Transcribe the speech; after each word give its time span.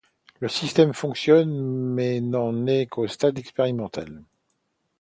Le 0.39 0.47
système 0.47 0.95
fonctionne 0.95 1.53
mais 1.53 2.21
n'en 2.21 2.65
est 2.65 2.87
qu'au 2.87 3.05
stade 3.05 3.37
expérimental. 3.37 4.23